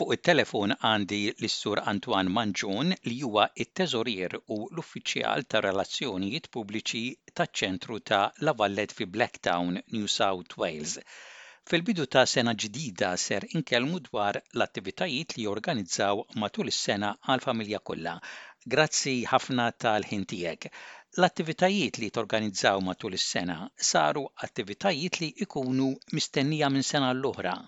Fuq 0.00 0.12
it-telefon 0.14 0.72
għandi 0.88 1.16
l-Sur 1.30 1.80
Antwan 1.90 2.28
Manġun 2.36 2.92
li 3.08 3.16
huwa 3.16 3.42
it-teżorier 3.64 4.36
u 4.38 4.56
l-uffiċjal 4.70 5.42
ta' 5.52 5.60
relazzjonijiet 5.66 6.46
pubbliċi 6.56 7.00
taċ-ċentru 7.40 7.98
ta' 8.10 8.20
Lavallet 8.48 8.94
fi 9.00 9.08
Blacktown, 9.16 9.76
New 9.96 10.08
South 10.14 10.56
Wales. 10.62 10.94
Fil-bidu 11.72 12.06
ta' 12.16 12.22
sena 12.34 12.54
ġdida 12.64 13.10
ser 13.26 13.44
inkellmu 13.60 14.00
dwar 14.06 14.40
l-attivitajiet 14.40 15.36
li 15.36 15.44
jorganizzaw 15.50 16.24
matul 16.44 16.72
is-sena 16.72 17.12
għal-familja 17.28 17.82
kollha. 17.92 18.16
Grazzi 18.76 19.14
ħafna 19.34 19.68
tal-ħintijek. 19.86 20.68
L-attivitajiet 21.20 22.00
li 22.00 22.08
torganizzaw 22.20 22.80
matul 22.88 23.20
is-sena 23.20 23.60
saru 23.92 24.24
attivitajiet 24.48 25.20
li 25.26 25.30
ikunu 25.48 25.92
mistennija 26.16 26.72
minn 26.78 26.88
sena 26.94 27.12
l-oħra 27.20 27.58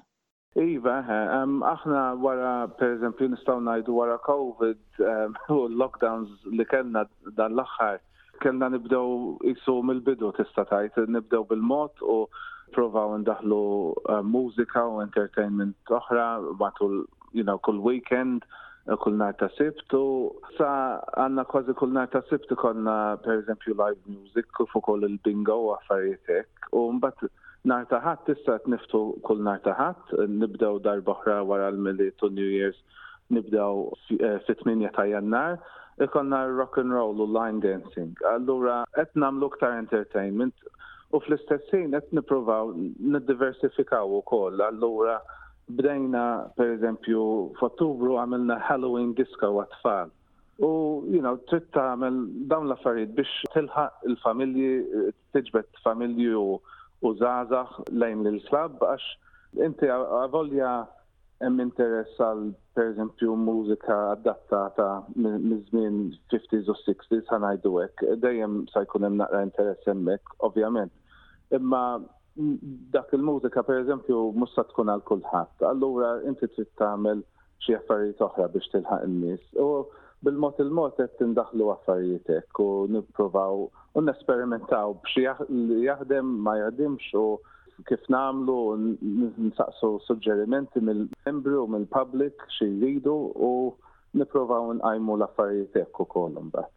Iva, 0.55 0.99
um, 1.43 1.63
aħna 1.65 2.01
wara, 2.21 2.51
per 2.77 2.97
eżempju, 2.99 3.29
nistaw 3.33 3.61
najdu 3.65 3.95
wara 3.97 4.19
COVID 4.27 5.01
um, 5.01 5.37
u 5.57 5.61
l-lockdowns 5.71 6.43
li 6.53 6.67
kellna 6.69 7.07
dan 7.39 7.57
l-axħar, 7.57 8.03
kellna 8.45 8.69
nibdew 8.73 9.39
jisu 9.49 9.79
mill-bidu 9.89 10.33
tista' 10.37 10.67
tajt, 10.69 10.99
nibdew 11.15 11.47
bil-mod 11.55 12.05
u 12.05 12.19
provaw 12.77 13.15
ndaħlu 13.23 13.63
um, 14.19 14.35
mużika 14.35 14.85
u 14.93 15.01
entertainment 15.07 15.93
oħra 15.99 16.27
matul, 16.61 17.07
you 17.33 17.45
know, 17.47 17.57
kull 17.65 17.81
weekend 17.81 18.45
uh, 18.91 18.97
kull 19.01 19.17
nar 19.21 19.33
ta' 19.41 19.49
sibtu. 19.57 20.03
Sa 20.59 20.69
għanna 21.17 21.47
kważi 21.49 21.73
kull 21.81 21.97
nar 21.97 22.13
ta' 22.13 22.25
sibtu 22.29 22.57
konna 22.61 22.99
per 23.25 23.39
eżempju 23.41 23.77
live 23.79 24.03
music 24.09 24.61
fuq 24.73 24.85
koll 24.89 25.09
il-bingo 25.09 25.57
u 25.65 25.73
affarietek. 25.79 26.67
U 26.77 26.87
mbatt 26.99 27.25
nar 27.69 27.85
taħat 27.91 28.23
tista' 28.27 28.57
niftu 28.73 29.01
kull 29.27 29.43
nar 29.47 29.61
taħat, 29.63 30.15
nibdew 30.29 30.81
darba 30.83 31.15
wara 31.47 31.69
l-Miliet 31.71 32.17
to 32.19 32.29
New 32.31 32.49
Year's, 32.51 32.77
nibdew 33.31 33.89
eh, 34.19 34.39
fit-8 34.49 34.91
ta' 34.97 35.07
jannar, 35.07 35.59
ikonna 36.03 36.43
rock 36.57 36.79
and 36.83 36.93
roll 36.93 37.21
u 37.23 37.27
line 37.27 37.61
dancing. 37.63 38.11
Allura 38.35 38.81
qed 38.97 39.11
nagħmlu 39.23 39.49
ktar 39.55 39.77
entertainment 39.79 40.55
u 41.13 41.21
fl-istessin 41.21 41.93
qed 41.95 42.11
nippruvaw 42.19 42.73
niddiversifikaw 42.99 44.11
ukoll. 44.19 44.59
Allura 44.67 45.21
bdejna 45.73 46.27
pereżempju 46.59 47.25
f'Ottubru 47.61 48.19
għamilna 48.23 48.59
Halloween 48.67 49.15
disco 49.15 49.53
għat-tfal. 49.61 50.11
U, 50.63 50.71
you 51.09 51.23
know, 51.23 51.39
trid 51.49 51.65
tagħmel 51.77 52.19
dawn 52.51 52.67
l-affarijiet 52.69 53.15
biex 53.17 53.47
tilħaq 53.55 54.03
il-familji, 54.11 54.73
eh, 55.07 55.15
tiġbed 55.37 55.85
familji 55.87 56.35
u 56.39 56.51
u 57.07 57.11
zazax 57.21 57.69
lejn 58.01 58.23
l-klab 58.31 58.79
għax 58.89 59.07
inti 59.67 59.91
għavolja 59.91 60.73
hemm 61.43 61.61
interess 61.65 62.21
għal 62.23 62.45
pereżempju 62.79 63.35
mużika 63.47 63.97
adattata 64.15 64.87
minn 65.17 65.57
żmien 65.69 65.99
50s 66.33 66.71
u 66.71 66.77
60s 66.85 67.27
ħanajdu 67.33 67.73
hekk. 67.83 68.07
Dejjem 68.23 68.61
se 68.73 68.85
jkun 68.87 69.05
hemm 69.09 69.19
naqra 69.21 69.43
interess 69.49 69.91
hemmhekk, 69.91 70.37
ovvjament. 70.47 70.93
Imma 71.53 71.83
dak 72.95 73.11
il-mużika 73.19 73.65
pereżempju 73.69 74.23
mhux 74.39 74.55
se 74.55 74.65
tkun 74.71 74.95
għal 74.95 75.03
kulħadd. 75.11 75.67
Allura 75.73 76.15
inti 76.31 76.47
trid 76.55 76.71
tagħmel 76.81 77.25
xi 77.67 77.77
affarijiet 77.81 78.23
oħra 78.29 78.47
biex 78.55 78.71
tilħaq 78.77 79.05
in-nies. 79.09 79.43
U 79.61 79.83
bil-mod 80.23 80.63
il-mod 80.65 80.95
qed 81.01 81.19
tindaħlu 81.21 81.73
affarijiet 81.75 82.31
hekk 82.39 82.63
u 82.63 82.69
nippruvaw 82.95 83.67
u 83.93 84.01
nesperimentaw 84.07 84.89
biex 85.07 85.41
jaħdem 85.89 86.31
ma 86.45 86.53
jaħdimx 86.61 87.11
u 87.21 87.25
kif 87.91 88.07
namlu 88.15 88.57
nsaqsu 89.49 89.91
suġġerimenti 90.07 90.83
mill-membri 90.89 91.59
u 91.61 91.67
mill-public 91.75 92.47
xi 92.57 92.71
jridu 92.79 93.17
u 93.51 93.55
niprovaw 94.23 94.73
nqajmu 94.81 95.19
l-affarijiet 95.19 95.81
hekk 95.83 96.07
ukoll 96.07 96.41
imbagħad 96.45 96.73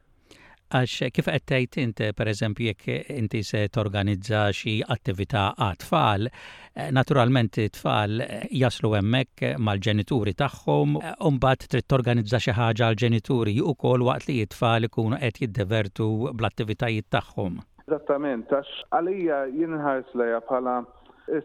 għax 0.76 1.10
kif 1.16 1.28
qed 1.32 1.44
tgħid 1.50 1.78
int 1.84 2.02
pereżempju 2.18 2.68
jekk 2.68 2.96
inti 3.16 3.40
se 3.48 3.62
torganizza 3.72 4.42
xi 4.56 4.74
attività 4.96 5.44
għat-tfal, 5.56 6.28
eh, 6.28 6.90
naturalment 6.92 7.60
it-tfal 7.64 8.20
eh, 8.24 8.44
jaslu 8.64 8.92
hemmhekk 8.98 9.54
mal-ġenituri 9.68 10.34
tagħhom, 10.42 10.98
eh, 11.00 11.14
u 11.26 11.32
mbagħad 11.38 11.68
trid 11.72 11.88
torganizza 11.92 12.42
xi 12.44 12.56
ħaġa 12.60 12.90
għall-ġenituri 12.90 13.56
wkoll 13.70 14.06
waqt 14.10 14.28
li 14.30 14.40
it-tfal 14.46 14.90
ikunu 14.90 15.22
qed 15.22 15.42
jiddevertu 15.46 16.10
bl-attivitajiet 16.34 17.10
tagħhom. 17.16 17.62
Eżattament, 17.88 18.52
għax 18.52 18.84
għalija 18.98 19.42
jien 19.56 19.76
ħares 19.80 20.12
lejha 20.18 20.42
bħala 20.50 20.78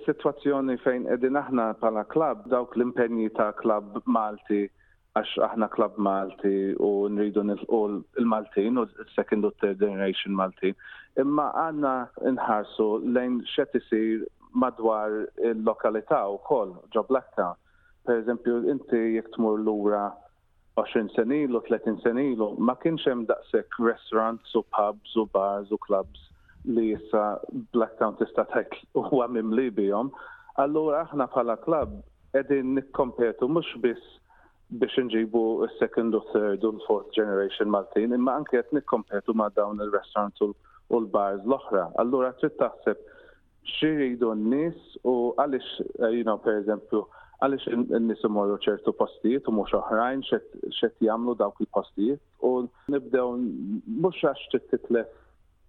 situazzjoni 0.07 0.77
fejn 0.85 1.07
edin 1.15 1.37
aħna 1.39 1.73
pala 1.81 2.03
klab, 2.09 2.47
dawk 2.53 2.75
l-impenji 2.77 3.31
ta' 3.37 3.53
klab 3.63 4.03
Malti 4.07 4.67
għax 5.19 5.31
aħna 5.45 5.67
klab 5.75 5.97
Malti 6.07 6.51
u 6.87 6.91
nridu 7.11 7.43
nilqu 7.47 7.79
il-Maltin 8.21 8.77
u 8.79 8.85
second 9.17 9.47
u 9.49 9.51
third 9.63 9.81
generation 9.83 10.37
Maltin. 10.39 10.77
Imma 11.19 11.49
għanna 11.65 11.95
nħarsu 12.37 12.87
lejn 13.17 13.41
xet 13.51 13.75
isir 13.81 14.21
madwar 14.63 15.17
il-lokalità 15.51 16.21
u 16.31 16.39
koll 16.47 16.77
ġo 16.95 17.03
Blacktown. 17.09 17.57
Per 18.07 18.21
eżempju, 18.23 18.61
inti 18.73 19.01
jek 19.17 19.29
tmur 19.35 19.59
lura 19.65 20.05
20 20.79 21.11
senilu, 21.19 21.59
30 21.67 21.99
senilu, 22.07 22.53
ma 22.59 22.77
kienx 22.81 23.05
hemm 23.11 23.27
daqshekk 23.29 23.81
restaurants 23.85 24.55
u 24.57 24.63
pubs 24.73 25.17
u 25.19 25.27
bars 25.35 25.75
u 25.75 25.79
clubs 25.89 26.23
li 26.71 26.93
jissa 26.93 27.27
Blacktown 27.75 28.17
tista' 28.23 28.47
tajt 28.55 28.79
u 28.95 29.05
għamim 29.19 29.51
li 29.59 29.67
bijom. 29.75 30.15
Allura 30.63 31.03
aħna 31.09 31.27
bħala 31.35 31.59
klab 31.67 31.99
edin 32.39 32.77
nikkompetu 32.79 33.49
mux 33.51 33.75
biss 33.83 34.17
biex 34.71 34.93
nġibu 35.03 35.41
second 35.81 36.15
u 36.15 36.19
third 36.31 36.63
u 36.67 36.71
fourth 36.87 37.09
generation 37.17 37.71
Maltin, 37.75 38.13
imma 38.15 38.37
anke 38.39 38.61
qed 38.61 38.75
nikkompetu 38.77 39.35
ma' 39.41 39.49
dawn 39.57 39.81
il-restaurant 39.87 40.43
u 40.47 40.51
l-bars 41.01 41.41
l-oħra. 41.47 41.89
Allura 42.03 42.31
trid 42.39 42.55
taħseb 42.61 43.01
xiridu 43.75 44.31
n 44.37 44.47
nies 44.53 44.99
u 45.03 45.17
għaliex 45.37 45.73
eh, 45.87 46.13
you 46.15 46.23
know, 46.23 46.39
per 46.45 46.61
eżempju, 46.61 47.03
n 47.43 48.03
nies 48.07 48.23
imorru 48.29 48.61
ċertu 48.63 48.95
postijiet 48.99 49.49
u 49.51 49.55
mhux 49.59 49.75
oħrajn 49.81 50.23
x'qed 50.29 51.07
jagħmlu 51.09 51.35
dawk 51.41 51.59
il-postijiet 51.67 52.23
u 52.47 52.55
nibdew 52.95 53.41
mhux 53.41 54.23
għax 54.23 54.53
titlef 54.53 55.11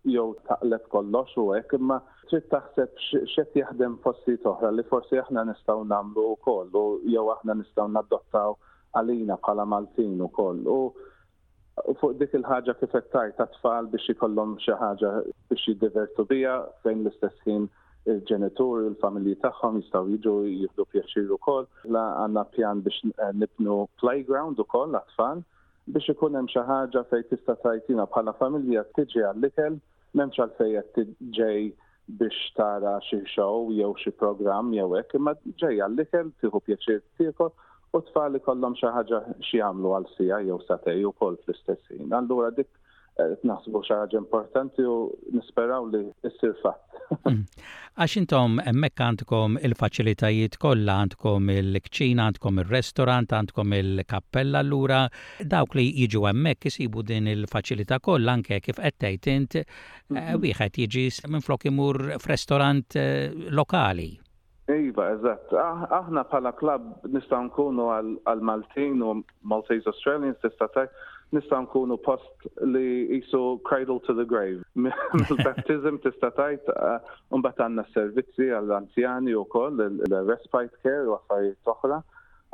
jew 0.10 0.28
taqleb 0.50 0.86
kollox 0.94 1.34
u 1.42 1.50
hekk 1.56 1.80
imma 1.80 2.00
trid 2.30 2.46
taħseb 2.54 3.00
x'qed 3.26 3.64
jaħdem 3.64 3.98
postijiet 4.06 4.46
oħra 4.54 4.74
li 4.78 4.86
forsi 4.92 5.22
aħna 5.26 5.48
nistgħu 5.52 5.88
nagħmlu 5.94 6.30
wkoll 6.36 6.76
u 6.76 6.86
jew 7.16 7.28
aħna 7.40 7.58
nistgħu 7.64 7.90
naddottaw 7.98 8.56
għalina 8.98 9.38
bħala 9.42 9.66
Maltin 9.70 10.20
ukoll. 10.26 10.64
U 10.68 11.92
fuq 12.00 12.18
dik 12.20 12.34
il-ħaġa 12.38 12.74
kif 12.82 12.94
qed 12.94 13.38
ta' 13.38 13.48
tfal 13.58 13.88
biex 13.94 14.12
ikollhom 14.14 14.58
xi 14.64 14.76
ħaġa 14.80 15.12
biex 15.52 15.66
jiddivertu 15.68 16.26
biha 16.30 16.56
fejn 16.84 17.04
l-istess 17.06 17.40
ħin 17.48 17.70
il-ġenitur, 18.12 18.84
il-familji 18.90 19.38
tagħhom 19.44 19.80
jistgħu 19.80 20.04
jiġu 20.16 20.34
jieħdu 20.50 20.88
pjaċir 20.92 21.32
ukoll. 21.38 21.68
La 21.96 22.04
għandna 22.24 22.46
pjan 22.56 22.84
biex 22.86 23.14
eh, 23.16 23.32
nibnu 23.44 23.80
playground 24.04 24.60
ukoll 24.66 24.98
għat-tfal 25.00 25.44
biex 25.96 26.14
ikun 26.16 26.38
hemm 26.38 26.52
xi 26.52 26.66
ħaġa 26.70 27.06
fejn 27.12 27.30
tista' 27.32 27.58
tajtina 27.64 28.06
bħala 28.14 28.36
familja 28.42 28.86
tiġi 29.00 29.24
għall-ikel 29.32 29.80
m'hemmx 30.14 30.44
għalfejn 30.44 30.92
qed 30.98 31.16
tiġej 31.24 31.66
biex 32.12 32.46
tara 32.60 32.98
xi 33.08 33.24
show 33.32 33.70
jew 33.72 33.94
xi 34.04 34.12
programm 34.20 34.74
jew 34.76 34.90
hekk, 35.00 35.16
imma 35.22 35.38
ġej 35.64 35.80
għall-ikel 35.88 36.34
tieħu 36.42 36.66
pjaċir 36.68 37.04
tiekol 37.22 37.54
u 37.98 38.02
tfal 38.08 38.32
li 38.36 38.40
xi 38.82 38.90
ħaġa 38.98 39.18
xi 39.46 39.58
jagħmlu 39.60 39.90
għal 39.96 40.06
sija 40.16 40.38
jew 40.48 40.58
satej 40.68 41.02
ukoll 41.10 41.36
fl-istess 41.44 41.84
ħin. 41.92 42.14
Allura 42.16 42.52
dik 42.56 42.70
eh, 42.70 43.34
naħsbu 43.50 43.82
xaħġa 43.84 44.18
importanti 44.22 44.86
u 44.88 44.94
nisperaw 45.36 45.90
li 45.92 46.02
issir 46.30 46.54
fatt. 46.64 46.88
Hmm. 47.28 47.42
Għax 48.00 48.14
intom 48.22 48.62
emmek 48.64 49.02
għandkom 49.04 49.58
il-facilitajiet 49.68 50.56
kollha 50.64 50.96
għandkom 51.04 51.52
il-kċina, 51.58 52.30
għandkom 52.32 52.64
il-restorant, 52.64 53.36
għandkom 53.36 53.76
il-kappella 53.82 54.64
allura, 54.64 55.02
dawk 55.44 55.76
li 55.82 55.90
jiġu 56.06 56.24
hemmhekk 56.30 56.72
jisibu 56.72 57.04
din 57.12 57.28
il 57.34 57.44
faċilità 57.52 58.00
kollha 58.00 58.38
anke 58.40 58.62
kif 58.70 58.80
qed 58.80 59.32
int 59.36 59.60
eh, 59.60 60.34
wieħed 60.40 60.84
jiġi 60.86 61.08
minn 61.28 61.44
imur 61.76 62.06
f'restorant 62.24 62.96
eh, 62.96 63.48
lokali. 63.52 64.14
Iva, 64.78 65.08
eżatt. 65.16 65.52
Ah, 65.58 65.84
aħna 66.02 66.24
pa'la 66.30 66.52
klab 66.58 66.86
nistaw 67.16 67.44
nkunu 67.48 67.88
għal-Maltin 68.30 69.02
u 69.04 69.14
Maltese 69.50 69.88
Australians 69.92 70.40
tista' 70.44 70.68
tajt 70.76 70.94
nistaw 71.36 71.62
nkunu 71.66 71.98
post 72.06 72.46
li 72.68 73.08
jisu 73.14 73.42
cradle 73.68 74.00
to 74.08 74.14
the 74.14 74.26
grave. 74.28 74.64
Mill-baptism 74.84 76.00
tista' 76.06 76.32
tajt 76.38 76.72
mbagħad 77.42 77.80
ah, 77.84 77.90
servizzi 77.96 78.52
għall-anzjani 78.58 79.36
wkoll 79.46 79.84
il-respite 79.90 80.82
care 80.86 81.08
u 81.10 81.16
affarijiet 81.20 81.74
oħra. 81.76 82.02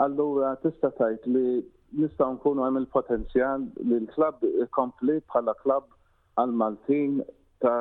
Allura 0.08 0.56
tista' 0.66 0.94
li 1.28 1.64
nistaw 2.02 2.34
nkunu 2.36 2.66
għem 2.68 2.82
il-potenzjal 2.84 3.70
li 3.88 4.02
l-klab 4.06 4.44
kompli 4.76 5.20
bħala 5.32 5.58
klab 5.64 5.88
għal-Maltin 6.44 7.22
ta' 7.58 7.80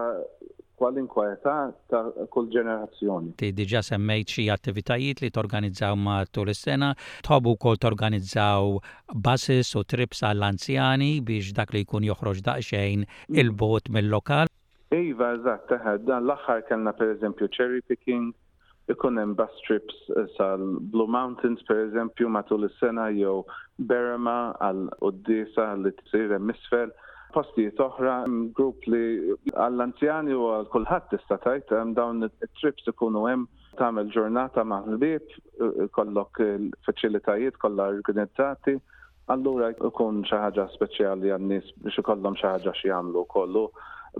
kwalinkwa 0.76 1.26
età 1.34 1.54
ta' 1.90 2.02
kull 2.32 2.48
ġenerazzjoni. 2.54 3.32
Ti 3.40 3.48
diġa 3.56 3.80
semmejt 3.86 4.32
xi 4.36 4.44
attivitajiet 4.54 5.22
li 5.24 5.30
torganizzaw 5.36 5.96
ma' 6.06 6.22
tul 6.36 6.52
is-sena, 6.52 6.90
tħobbu 7.26 7.54
kol 7.64 7.78
torganizzaw 7.86 8.68
buses 9.28 9.72
u 9.80 9.84
trips 9.92 10.20
għall-anzjani 10.30 11.10
biex 11.30 11.54
dak 11.56 11.72
li 11.76 11.84
jkun 11.86 12.06
joħroġ 12.10 12.42
daqsxejn 12.50 13.06
mm. 13.06 13.38
il-bot 13.44 13.88
mill-lokal. 13.96 14.50
Iva, 14.96 15.32
eżatt, 15.38 15.72
dan 16.06 16.28
l 16.28 16.36
axar 16.36 16.60
kellna 16.68 16.92
eżempju 17.08 17.48
cherry 17.56 17.80
picking, 17.90 18.34
ikun 18.92 19.16
hemm 19.18 19.32
bus 19.34 19.56
trips 19.66 19.96
eh, 20.14 20.28
sal-Blue 20.36 21.10
Mountains 21.10 21.64
pereżempju 21.66 22.28
matul 22.30 22.68
is-sena 22.68 23.08
jew 23.16 23.40
Berma 23.88 24.36
għal 24.62 24.84
Oddisa 25.08 25.72
li 25.82 25.90
tsir 26.04 26.36
hemm 26.36 26.52
postijiet 27.36 27.80
oħra 27.84 28.12
grupp 28.56 28.86
li 28.88 29.34
għall-anzjani 29.52 30.36
u 30.40 30.46
għal 30.54 30.68
kulħadd 30.72 31.08
tista' 31.12 31.36
tgħid 31.44 31.74
hemm 31.76 31.96
dawn 31.98 32.24
it-trips 32.28 32.88
ikunu 32.92 33.26
hemm 33.28 33.44
tagħmel 33.76 34.08
ġurnata 34.14 34.64
ma' 34.64 34.78
l-bib, 34.94 35.34
kollok 35.96 36.40
il-faċilitajiet 36.54 37.58
kollha 37.60 37.90
organizzati, 37.98 38.78
allura 39.34 39.68
ikun 39.74 40.22
xi 40.28 40.38
ħaġa 40.46 40.64
speċjali 40.78 41.34
għan-nies 41.36 41.74
biex 41.84 42.00
ikollhom 42.00 42.38
xi 42.40 42.48
ħaġa 42.48 42.72
xi 42.80 42.88
jagħmlu 42.88 43.26
kollu. 43.34 43.66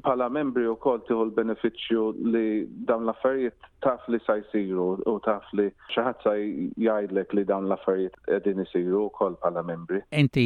Pala 0.05 0.27
membri 0.29 0.67
u 0.69 0.75
tieħu 0.77 0.99
tiħu 1.09 1.23
l-beneficju 1.31 2.03
li 2.35 2.49
dawn 2.85 3.07
l-affarijiet 3.09 3.71
taf 3.87 4.07
li 4.11 4.19
sa 4.27 4.35
jisiru 4.41 4.85
u 5.07 5.13
taf 5.23 5.45
li 5.59 5.67
xaħat 5.95 6.25
sa 6.25 6.31
jgħidlek 6.37 7.35
li 7.39 7.45
dawn 7.47 7.69
l-affarijiet 7.69 8.17
qegħdin 8.29 8.63
isiru 8.65 9.03
wkoll 9.07 9.37
bħala 9.43 9.63
membri. 9.69 10.01
Inti 10.23 10.45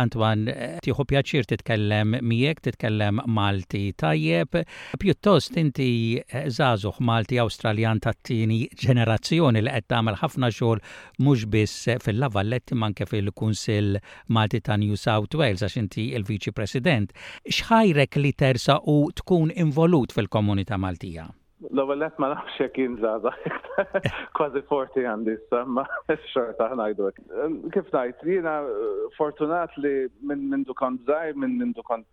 Antwan 0.00 0.42
tiħu 0.84 1.06
pjaċir 1.12 1.46
titkellem 1.52 2.18
miegħek, 2.20 2.60
titkellem 2.68 3.22
Malti 3.38 3.84
tajjeb, 4.02 4.58
pjuttost 5.00 5.56
inti 5.62 5.88
zazuħ 6.58 7.00
eh, 7.00 7.06
Malti 7.12 7.40
Awstraljan 7.46 8.02
tat-tieni 8.04 8.60
ġenerazzjoni 8.82 9.64
li 9.64 9.74
qed 9.78 9.88
tagħmel 9.94 10.20
ħafna 10.20 10.52
xogħol 10.52 10.82
mhux 11.24 11.48
biss 11.56 11.88
fil-Lavalletti 12.04 12.76
manke 12.76 13.08
fil-Kunsill 13.08 14.00
Malti 14.36 14.60
ta' 14.68 14.76
New 14.84 15.00
South 15.06 15.32
Wales 15.38 15.64
għax 15.64 15.80
inti 15.86 16.10
il-Viċi 16.18 16.52
President. 16.60 17.16
Xħajrek 17.48 18.20
li 18.20 18.34
tersa 18.36 18.80
u 18.92 19.00
tkun 19.16 19.54
involut 19.56 20.12
fil-komunità 20.16 20.76
Maltija? 20.80 21.26
L-ewwel 21.72 22.02
qed 22.04 22.18
ma 22.20 22.28
nafx 22.34 22.56
jek 22.60 22.74
jinżada 22.82 23.30
kważi 24.36 24.60
forti 24.68 25.04
għandi 25.08 25.36
issa, 25.38 25.62
ma 25.76 25.86
x-xorta 26.12 26.66
ħnajdu. 26.74 27.06
Kif 27.76 27.88
ngħid, 27.94 28.20
jiena 28.30 28.58
eh, 28.72 29.06
fortunat 29.16 29.72
li 29.80 29.94
minn 30.30 30.44
mindu 30.52 30.76
kont 30.76 31.00
żgħir, 31.08 31.38
minn 31.40 31.56
mindu 31.62 31.84
kont 31.88 32.04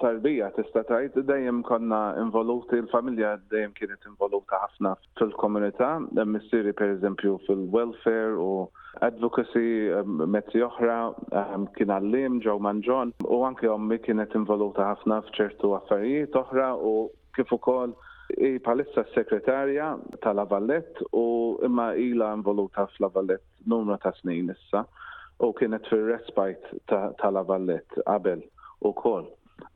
tarbija 0.00 0.48
tista' 0.56 0.82
tgħid 0.88 1.22
dejjem 1.28 1.62
konna 1.68 2.00
involuti 2.22 2.80
l-familja 2.80 3.36
dejjem 3.52 3.74
kienet 3.78 4.08
involuta 4.10 4.58
ħafna 4.64 4.94
fil-komunità, 5.20 5.92
per 6.50 6.70
pereżempju 6.82 7.38
fil-welfare 7.46 8.36
u 8.42 8.50
advocacy 9.06 9.64
mezzi 10.34 10.64
oħra 10.66 10.98
kien 11.78 11.94
għallim 11.94 12.40
ġew 12.42 12.58
manġon 12.66 13.14
u 13.28 13.42
anke 13.46 13.70
ommi 13.70 14.00
kienet 14.02 14.34
involuta 14.40 14.90
ħafna 14.94 15.22
f'ċertu 15.28 15.76
affarijiet 15.78 16.38
oħra 16.46 16.72
u 16.76 16.94
kif 17.38 17.52
ukoll 17.54 17.92
I 18.38 18.58
palissa 18.62 19.04
sekretarja 19.14 19.96
tal-Avallet 20.22 21.02
u 21.12 21.58
imma 21.64 21.94
ila 21.94 22.32
involuta 22.34 22.86
fl-Avallet 22.96 23.42
numra 23.66 23.96
ta' 23.98 24.12
snin 24.20 24.50
issa 24.52 24.84
u 25.38 25.52
kienet 25.52 25.88
fil 25.90 26.04
respite 26.12 26.78
tal-Avallet 27.22 27.86
ta 27.96 28.02
qabel 28.06 28.42
u 28.80 28.92
kol. 28.92 29.26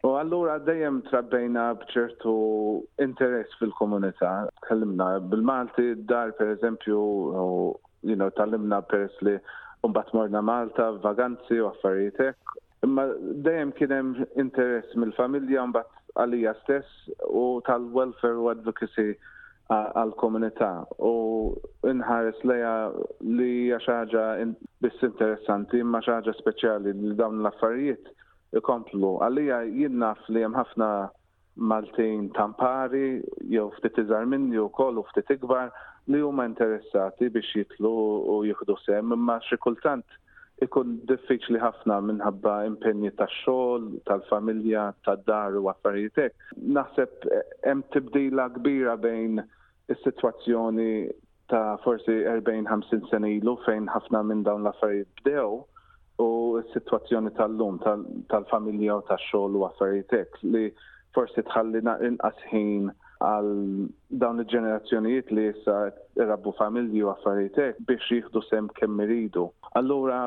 U 0.02 0.14
allura 0.20 0.58
dejjem 0.66 1.00
trabbejna 1.10 1.64
bċertu 1.82 2.34
interess 3.02 3.56
fil-komunità. 3.58 4.30
Kellimna 4.68 5.16
bil-Malti, 5.32 5.90
dar 6.08 6.32
per 6.38 6.54
eżempju, 6.54 6.98
you 8.10 8.16
know, 8.16 8.30
tallimna 8.38 8.82
peress 8.82 9.18
li 9.22 9.38
Umbat 9.84 10.14
morna 10.16 10.40
Malta, 10.40 10.86
vaganzi 11.04 11.58
u 11.60 11.66
affarietek. 11.68 12.36
Imma 12.86 13.02
dejjem 13.44 13.72
kien 13.76 13.90
hemm 13.92 14.14
interess 14.40 14.94
mill-familja 14.96 15.66
mbagħad 15.68 15.93
għalija 16.22 16.52
stess 16.62 17.06
u 17.34 17.60
tal-welfare 17.66 18.38
u 18.38 18.48
advocacy 18.52 19.06
għal-komunità 19.74 20.70
u 21.02 21.12
inħares 21.90 22.42
leja 22.46 22.72
li 23.38 23.70
xaġa 23.86 24.26
biss 24.84 25.06
interessanti 25.08 25.80
imma 25.82 26.02
xaġa 26.04 26.34
speċjali 26.38 26.92
li 26.98 27.14
dawn 27.18 27.40
l-affarijiet 27.42 28.10
ikomplu. 28.60 29.14
Għalija 29.26 29.62
jinnaf 29.80 30.28
li 30.30 30.44
hemm 30.44 30.58
ħafna 30.58 30.90
Maltin 31.70 32.28
tampari 32.34 33.20
jew 33.46 33.68
ftit 33.78 33.98
iżar 34.02 34.24
minni 34.26 34.58
u 34.58 34.66
koll 34.74 34.98
u 34.98 35.04
ftit 35.12 35.28
ikbar 35.36 35.70
li 36.10 36.18
huma 36.18 36.46
interessati 36.48 37.28
biex 37.30 37.52
jitlu 37.54 37.92
u 38.34 38.40
jieħdu 38.48 38.74
sem 38.82 39.12
imma 39.14 39.36
xi 39.48 39.58
kultant 39.62 40.18
ikun 40.62 40.90
diffiċli 41.10 41.58
ħafna 41.62 41.94
minħabba 42.08 42.52
impenji 42.68 43.10
tax-xogħol, 43.18 43.86
tal-familja, 44.08 44.84
tad-dar 45.08 45.56
u 45.58 45.66
affarijiet 45.72 46.20
hekk. 46.24 46.48
Naħseb 46.76 47.26
eh, 47.38 47.42
hemm 47.66 47.82
tibdila 47.94 48.44
kbira 48.58 48.94
bejn 49.06 49.42
is-sitwazzjoni 49.94 50.90
ta' 51.52 51.78
forsi 51.84 52.14
40-50 52.24 53.10
sena 53.10 53.28
ilu 53.34 53.56
fejn 53.66 53.88
ħafna 53.96 54.22
minn 54.30 54.44
dawn 54.46 54.62
l-affarijiet 54.64 55.10
bdew 55.20 56.22
u 56.26 56.30
s-sitwazzjoni 56.62 57.34
tal-lum 57.40 57.80
tal-familja 58.30 59.00
u 59.00 59.04
tax-xogħol 59.10 59.58
u 59.62 59.66
affarijiet 59.72 60.14
hekk 60.20 60.46
li 60.54 60.66
forsi 61.18 61.44
tħallina 61.50 61.98
inqas 62.12 62.38
ħin 62.52 62.88
għal 63.24 63.86
dawn 64.22 64.40
il-ġenerazzjonijiet 64.42 65.30
li 65.36 65.44
jissa 65.48 65.74
rabbu 66.28 66.52
familji 66.58 67.02
u 67.06 67.10
affarietek 67.12 67.78
biex 67.88 68.06
jieħdu 68.14 68.42
sem 68.48 68.66
kemm 68.76 69.00
iridu. 69.04 69.46
Allura, 69.78 70.18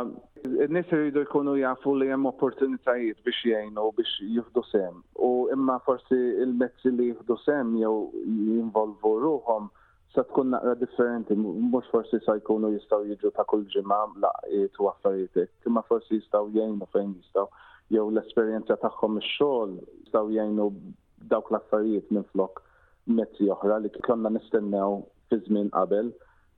n-nis 0.47 0.91
iridu 0.95 1.23
jkunu 1.27 1.53
jafu 1.61 1.94
li 1.99 2.07
hemm 2.11 2.29
opportunitajiet 2.31 3.21
biex 3.27 3.44
jgħinu 3.45 3.85
biex 3.99 4.15
jieħdu 4.31 4.63
sem. 4.71 4.97
U 5.29 5.49
imma 5.55 5.77
forsi 5.88 6.19
il-mezzi 6.45 6.94
li 6.97 7.09
jieħdu 7.11 7.38
sem 7.45 7.75
jew 7.81 7.95
jinvolvu 8.25 9.13
ruhom 9.27 9.69
sa 10.15 10.23
tkun 10.25 10.53
naqra 10.55 10.73
differenti, 10.81 11.35
mhux 11.38 11.89
forsi 11.94 12.17
sa 12.25 12.38
jkunu 12.39 12.73
jistgħu 12.73 13.03
jiġu 13.13 13.33
ta' 13.38 13.45
kull 13.51 13.67
ġimgħa 13.75 14.01
laqiet 14.25 14.79
u 14.81 14.89
affarietek, 14.94 15.51
imma 15.69 15.83
forsi 15.91 16.17
jistgħu 16.17 16.47
jgħinu 16.57 16.88
fejn 16.95 17.11
jistgħu 17.13 17.49
jew 17.97 18.07
l-esperjenza 18.09 18.79
tagħhom 18.81 19.19
ix-xogħol 19.21 19.75
jistgħu 19.83 20.31
jgħinu 20.39 20.69
dawk 21.27 21.51
l-affarijiet 21.53 22.09
minn 22.13 22.25
flok 22.33 22.63
mezzi 23.12 23.48
oħra 23.54 23.77
li 23.83 23.92
konna 24.06 24.31
nistennew 24.33 24.97
fi 25.31 25.40
żmien 25.45 25.69
qabel 25.71 26.09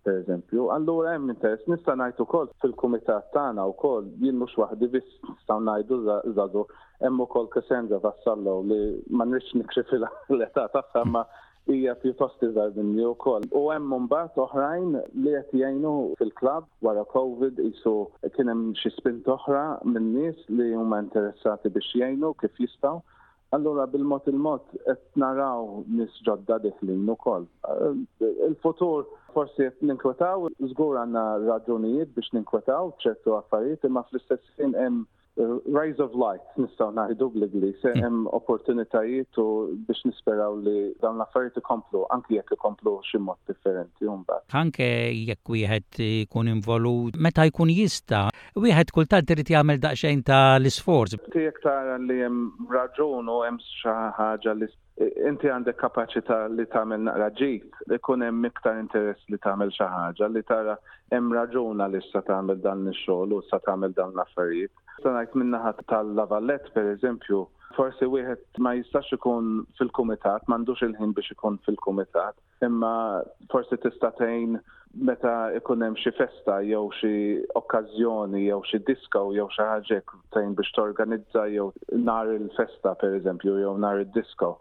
per 0.06 0.16
eżempju, 0.22 0.70
allura 0.74 1.12
hemm 1.16 1.32
interess 1.34 1.66
nista' 1.70 1.98
ngħid 2.00 2.22
ukoll 2.24 2.48
fil-kumitat 2.64 3.28
tagħna 3.34 3.66
wkoll 3.74 4.06
jien 4.24 4.38
mhux 4.40 4.54
waħdi 4.62 4.88
biss 4.96 5.18
nistgħu 5.28 5.58
ngħidu 5.68 6.00
żadu 6.38 6.64
hemm 7.04 7.22
ukoll 7.26 7.50
Cassandra 7.54 8.00
Vassallo 8.06 8.62
li 8.70 8.78
ma 9.20 9.28
nridx 9.28 9.52
nikri 9.60 9.84
fil-età 9.92 10.66
tagħha 10.78 11.04
ma 11.12 11.26
hija 11.70 11.94
pjuttost 12.02 12.42
iżgħar 12.48 12.72
minni 12.80 13.04
wkoll. 13.12 13.44
U 13.54 13.68
hemm 13.70 13.92
mbagħad 14.08 14.40
oħrajn 14.46 14.96
li 14.96 15.36
qed 15.44 15.54
jgħinu 15.60 15.92
fil-klabb 16.18 16.66
wara 16.82 17.04
COVID 17.12 17.60
isu 17.68 17.96
kien 18.36 18.50
hemm 18.50 18.72
xi 18.80 18.94
spint 18.96 19.28
oħra 19.36 19.68
minn 19.86 20.14
nies 20.16 20.42
li 20.56 20.72
huma 20.80 21.04
interessati 21.04 21.70
biex 21.70 21.94
jgħinu 22.00 22.34
kif 22.42 22.64
jistgħu 22.64 22.98
Allora 23.52 23.88
bil-mot 23.90 24.28
il-mot 24.32 24.62
qed 24.86 25.00
naraw 25.22 25.64
nis 25.98 26.18
ġodda 26.28 26.58
diħlin 26.66 27.08
ukoll. 27.16 27.48
Eh, 27.76 28.30
il-futur 28.50 29.08
forsi 29.38 29.70
qed 29.72 29.88
ninkwetaw, 29.90 30.46
żgur 30.74 31.00
għandna 31.04 31.24
raġunijiet 31.48 32.12
biex 32.20 32.30
ninkwetaw 32.38 32.94
ċertu 33.06 33.40
affarijiet 33.40 33.88
imma 33.92 34.06
fl-istess 34.12 34.62
em 34.68 34.78
hemm 34.84 35.02
rise 35.74 36.00
of 36.04 36.12
light, 36.16 36.44
nistaw 36.60 36.90
naħidu 36.96 37.28
bl 37.34 37.46
se 37.82 37.94
hmm. 37.94 38.04
hemm 38.04 38.24
opportunitajiet 38.36 39.40
u 39.42 39.46
biex 39.88 40.02
nisperaw 40.10 40.58
li 40.66 40.76
dawn 41.04 41.20
l-affarijiet 41.20 41.62
ikomplu, 41.62 42.04
anki 42.16 42.40
jekk 42.40 42.56
ikomplu 42.58 42.98
xi 43.08 43.22
mod 43.24 43.40
differenti 43.50 44.10
mbagħad. 44.10 44.50
Anke 44.62 44.90
jekk 45.30 45.54
wieħed 45.56 46.02
ikun 46.26 46.52
involut, 46.58 47.18
meta 47.30 47.48
jkun 47.48 47.72
jista', 47.74 48.26
wieħed 48.60 48.92
kultant 48.96 49.32
irid 49.36 49.54
jagħmel 49.56 49.80
daqsxejn 49.84 50.26
ta' 50.28 50.44
l-isforz. 50.60 51.16
Jekk 51.32 51.64
tara 51.64 51.98
li 52.04 52.20
hemm 52.26 52.70
raġun 52.76 53.32
u 53.32 53.40
hemm 53.46 53.62
xi 53.80 53.96
ħaġa 54.20 54.58
li 54.60 54.72
inti 55.00 55.48
għandek 55.48 55.78
kapaċità 55.80 56.42
li 56.52 56.66
tagħmel 56.68 57.08
raġik, 57.24 57.86
ikun 57.96 58.26
hemm 58.26 58.50
iktar 58.50 58.82
interess 58.82 59.24
li 59.32 59.40
tagħmel 59.40 59.72
xi 59.72 59.88
ħaġa 59.88 60.28
li 60.34 60.44
tara 60.44 60.76
hemm 61.16 61.32
raġuna 61.38 61.88
li 61.94 62.02
sa 62.10 62.20
tagħmel 62.28 62.60
dan 62.66 62.84
ix-xogħol 62.92 63.38
u 63.38 63.40
sa 63.48 63.62
tagħmel 63.64 63.96
dawn 63.96 64.12
l-affarijiet. 64.18 64.76
Sanajt 65.02 65.34
minnaħat 65.40 65.80
tal-lavallet, 65.92 66.66
per 66.76 66.88
eżempju, 66.96 67.44
forsi 67.78 68.08
wieħed 68.12 68.60
ma 68.64 68.72
jistax 68.80 69.14
ikun 69.18 69.52
fil-kumitat, 69.80 70.48
m'għandux 70.52 70.84
il-ħin 70.88 71.14
biex 71.20 71.32
ikun 71.36 71.60
fil-kumitat, 71.68 72.36
imma 72.68 72.94
forsi 73.54 73.78
tista' 73.84 74.10
tgħin 74.18 74.58
meta 75.10 75.34
ikun 75.60 75.86
hemm 75.86 76.00
xi 76.02 76.12
festa 76.18 76.58
jew 76.66 76.82
xi 77.00 77.14
okkażjoni 77.62 78.42
jew 78.48 78.58
xi 78.72 78.80
diska 78.90 79.22
jew 79.38 79.46
xi 79.54 79.68
ħaġek 79.70 80.16
tgħin 80.36 80.58
biex 80.60 80.74
torganizza 80.80 81.46
jew 81.54 81.70
nar 82.08 82.32
il-festa 82.34 82.96
pereżempju 83.04 83.58
jew 83.64 83.76
nar 83.86 84.02
id-disko. 84.06 84.54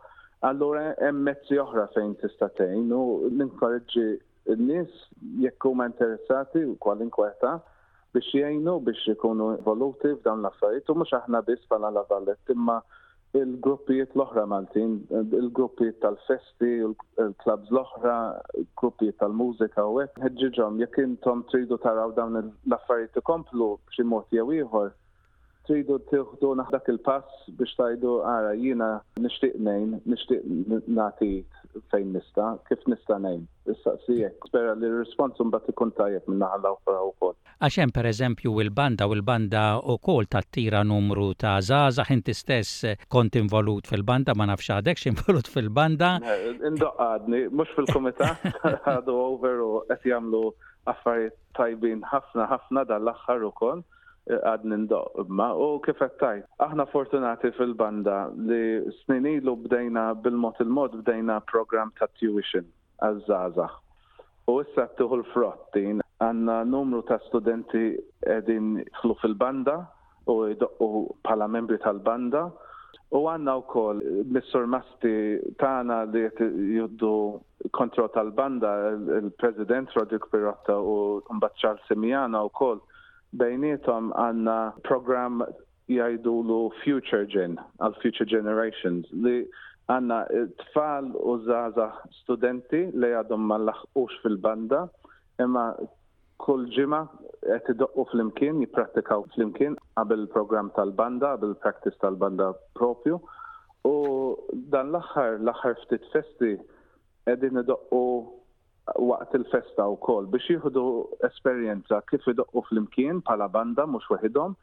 Allura 0.47 0.93
hemm 1.01 1.25
mezzi 1.31 1.59
oħra 1.65 1.89
fejn 1.97 2.13
tista' 2.21 2.53
tgħin 2.61 2.93
u 2.95 3.03
ninkoraġġi 3.41 4.07
n-nies 4.55 5.01
jekk 5.47 5.67
huma 5.73 5.89
interessati 5.91 6.63
u 6.71 6.77
kwalinkwe 6.85 7.33
ta' 7.43 7.57
biex 8.15 8.29
jgħinu 8.33 8.75
biex 8.87 9.11
ikunu 9.15 9.47
involuti 9.59 10.11
f'dan 10.19 10.41
l-affarijiet 10.43 10.93
u 10.93 10.97
mhux 11.01 11.17
aħna 11.19 11.41
biss 11.49 11.67
bħala 11.73 11.91
la 11.97 12.05
vallet 12.11 12.53
imma 12.55 12.79
il-gruppijiet 13.37 14.15
l-oħra 14.17 14.45
Maltin, 14.49 14.95
il-gruppijiet 15.37 15.99
tal-festi, 16.01 16.69
il-klabs 16.81 17.69
l-oħra, 17.69 18.15
il-gruppijiet 18.63 19.19
tal-mużika 19.21 19.85
u 19.93 19.99
hekk 20.01 20.23
ħeġġiġhom 20.25 20.79
jekk 20.81 21.03
intom 21.05 21.43
tridu 21.51 21.77
taraw 21.85 22.15
dawn 22.17 22.39
l-affarijiet 22.41 23.21
ikomplu 23.21 23.73
b'xi 23.91 24.07
mod 24.09 24.33
jew 24.33 24.47
ieħor 24.57 24.95
tridu 25.69 25.99
tieħdu 26.09 26.55
naħdak 26.63 26.89
il-pass 26.95 27.49
biex 27.61 27.77
tajdu 27.83 28.17
għara 28.25 28.57
jina 28.57 28.93
nixtieq 29.21 29.61
ngħin, 29.61 30.01
nixtieq 30.09 31.45
fejn 31.91 32.13
nista, 32.13 32.47
kif 32.69 32.83
nista 32.91 33.19
nejn. 33.23 33.45
Is-saqsijek, 33.71 34.37
spera 34.49 34.73
li 34.81 34.89
responsum 34.97 35.51
bat 35.53 35.67
ikun 35.71 35.91
tajjeb 35.99 36.25
minna 36.31 36.49
ħalla 36.55 36.71
uħra 36.79 37.03
u 37.07 37.11
kol. 37.21 37.35
Għaxem 37.61 37.93
per 37.95 38.09
eżempju 38.09 38.53
il-banda 38.65 39.09
u 39.11 39.15
il-banda 39.19 39.65
u 39.95 39.99
kol 40.03 40.25
ta' 40.31 40.41
tira 40.57 40.81
numru 40.89 41.33
ta' 41.37 41.59
zaza, 41.61 42.07
inti 42.15 42.33
stess 42.35 42.87
kont 43.13 43.37
involut 43.41 43.91
fil-banda, 43.91 44.33
ma 44.37 44.49
nafx 44.51 44.71
għadek 44.79 45.05
involut 45.13 45.51
fil-banda. 45.53 46.15
Indoqqadni, 46.73 47.45
mux 47.51 47.75
fil 47.77 47.91
komita 47.93 48.33
għadu 48.87 49.15
over 49.21 49.61
u 49.65 49.71
għet 49.89 50.09
jamlu 50.15 50.47
affarijiet 50.91 51.37
tajbin 51.59 52.03
ħafna 52.09 52.49
ħafna 52.55 52.87
dal-axħar 52.89 53.47
u 53.49 53.55
kol 53.63 53.85
għad 54.29 54.65
nindo 54.69 54.99
ma 55.39 55.49
u 55.57 55.79
kif 55.85 56.01
għattajt. 56.05 56.47
Aħna 56.65 56.85
fortunati 56.93 57.51
fil-banda 57.57 58.19
li 58.49 58.61
snin 59.03 59.29
bdejna 59.65 60.11
bil-mot 60.23 60.61
il-mod 60.63 60.97
bdejna 61.03 61.41
program 61.51 61.93
ta' 61.99 62.09
tuition 62.19 62.67
għazzaza. 63.03 63.69
U 64.49 64.61
issa 64.65 64.89
tuħu 64.99 65.19
l-frottin 65.21 66.03
għanna 66.25 66.61
numru 66.69 67.03
ta' 67.09 67.21
studenti 67.29 67.95
edin 68.27 68.79
xlu 69.01 69.17
fil-banda 69.23 69.79
u 70.29 70.41
jdoqqu 70.55 70.93
pala 71.25 71.49
membri 71.49 71.79
tal-banda 71.81 72.49
u 73.17 73.23
għanna 73.33 73.55
u 73.57 73.65
kol 73.71 74.01
Mr. 74.29 74.67
Masti 74.69 75.15
tana 75.61 76.03
li 76.13 76.27
juddu 76.77 77.15
kontro 77.73 78.09
tal-banda 78.13 78.73
il-President 79.17 79.95
Rodrik 79.97 80.29
Pirotta 80.33 80.77
u 80.77 81.23
Mbaċċar 81.33 81.81
Simijana 81.89 82.43
u 82.45 82.51
kol 82.53 82.83
Bejnietom 83.37 84.13
għanna 84.17 84.55
program 84.89 85.43
jajdulu 85.91 86.71
Future 86.81 87.27
Gen, 87.29 87.59
għal 87.81 87.97
Future 88.01 88.25
Generations, 88.29 89.09
li 89.13 89.43
għanna 89.93 90.23
tfal 90.63 91.11
u 91.17 91.37
zaza 91.45 91.91
studenti 92.23 92.87
li 92.95 93.11
għadhom 93.13 93.45
ma 93.51 93.59
laħqux 93.61 94.19
fil-banda, 94.23 94.87
imma 95.45 95.67
kull 96.39 96.69
ġima 96.73 97.03
qed 97.43 97.75
idoqqu 97.75 98.07
fl-imkien, 98.13 98.63
jipprattikaw 98.65 99.27
fl-imkien 99.35 99.77
qabel 99.99 100.25
program 100.33 100.71
tal-banda, 100.77 101.35
qabel 101.37 101.55
praktis 101.57 101.97
practice 101.97 102.01
tal-banda 102.03 102.53
propju. 102.79 103.21
U 103.85 103.95
dan 104.73 104.91
l-aħħar, 104.93 105.39
l-aħħar 105.43 105.79
ftit 105.85 106.09
festi 106.15 106.55
id-dokku 107.29 108.05
waqt 109.09 109.35
il-festa 109.39 109.87
u 109.93 109.97
kol 110.07 110.27
biex 110.33 110.47
jieħdu 110.51 110.85
esperienza 111.29 111.99
kif 112.11 112.27
idoqqu 112.33 112.63
fl-imkien 112.69 113.21
pala 113.29 113.49
banda 113.57 113.87
mux 113.87 114.09
wahidom 114.13 114.55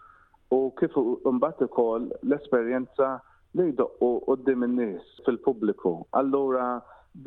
u 0.55 0.59
kif 0.79 0.95
mbagħad 0.97 1.65
ukoll 1.67 2.07
l-esperjenza 2.23 3.15
li 3.57 3.69
jdoqqu 3.71 4.09
qudiem 4.27 4.63
in-nies 4.67 5.09
fil-pubbliku. 5.25 5.93
Allura 6.19 6.65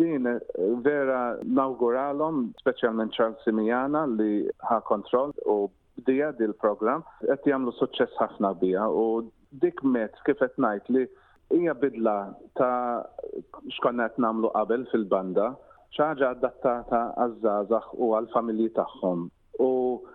din 0.00 0.26
eh, 0.28 0.40
vera 0.85 1.23
nawguralhom 1.59 2.43
speċjalment 2.61 3.14
Charles 3.17 3.40
Simijana 3.47 4.05
li 4.19 4.43
ha 4.69 4.81
kontrol 4.90 5.33
u 5.49 5.71
bdija 6.00 6.33
dil 6.40 6.52
program 6.64 7.02
qed 7.23 7.49
jagħmlu 7.52 7.73
suċċess 7.78 8.21
ħafna 8.23 8.52
bija 8.61 8.85
u 8.88 9.09
dik 9.62 9.81
met 9.95 10.19
kif 10.28 10.40
qed 10.45 10.61
ngħid 10.67 10.93
li 10.99 11.07
hija 11.57 11.73
bidla 11.81 12.19
ta' 12.61 13.07
xkonna 13.78 14.11
qed 14.12 14.21
nagħmlu 14.26 14.50
qabel 14.57 14.85
fil-banda 14.93 15.55
ċaġa 15.97 16.28
adattata 16.37 16.99
għazzazax 17.25 17.95
u 17.97 18.09
għal-familji 18.18 18.73
tagħhom 18.78 19.23
u 19.59 19.68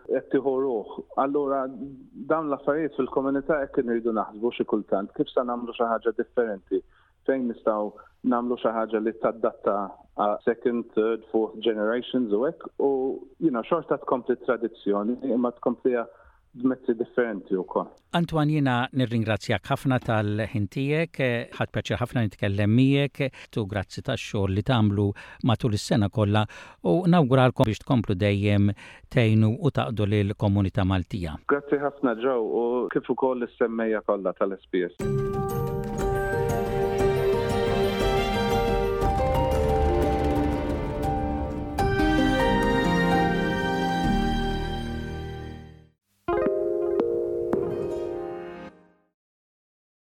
qed 0.08 0.34
Allora, 0.42 0.62
ruħ. 0.66 0.92
Allura 1.24 1.62
dawn 1.70 2.50
l-affarijiet 2.52 2.96
fil-komunità 3.00 3.58
hekk 3.66 3.82
irridu 3.84 4.14
naħsbu 4.20 4.52
xi 4.58 4.68
kultant 4.74 5.12
kif 5.18 5.32
sa 5.34 5.44
nagħmlu 5.50 5.76
xi 5.76 5.88
ħaġa 5.94 6.14
differenti 6.20 6.82
fejn 7.28 7.50
nistgħu 7.50 7.90
nagħmlu 8.36 8.60
xi 8.62 8.74
ħaġa 8.78 9.00
li 9.08 9.14
tadatta 9.24 9.78
second, 10.46 10.86
third, 10.96 11.26
fourth 11.32 11.58
generations 11.66 12.32
u 12.38 12.44
hekk 12.52 12.72
u 12.88 12.92
you 13.42 13.50
know, 13.52 13.64
xorta 13.68 13.98
tkompli 14.06 14.38
tradizzjoni 14.46 15.18
imma 15.34 15.52
tkompliha 15.58 16.06
b'mezzi 16.56 16.94
differenti 16.94 17.56
wkoll. 17.58 17.88
Antwan 18.14 18.52
jina 18.54 18.76
nirringrazzjak 18.94 19.64
ħafna 19.68 19.98
tal-ħintijek, 20.06 21.20
eh, 21.26 21.48
ħadd 21.58 21.72
pjaċir 21.74 22.00
ħafna 22.04 22.24
nitkellem 22.28 22.76
miegħek, 22.78 23.32
tu 23.50 23.64
grazzi 23.70 24.04
tax-xogħol 24.06 24.54
li 24.60 24.66
tagħmlu 24.70 25.08
matul 25.50 25.78
is-sena 25.80 26.12
kollha 26.14 26.46
u 26.86 26.96
nawguralkom 27.10 27.70
biex 27.72 27.82
tkomplu 27.82 28.14
dejjem 28.16 28.70
tgħinu 29.10 29.54
u 29.58 29.72
taqdu 29.74 30.10
lil 30.14 30.36
komunità 30.38 30.86
Maltija. 30.86 31.40
Grazzi 31.50 31.82
ħafna 31.82 32.14
ġew 32.22 32.38
u 32.38 32.64
kif 32.94 33.10
ukoll 33.18 33.50
is-semmejja 33.50 34.06
kollha 34.06 34.38
tal-SPS. 34.38 35.63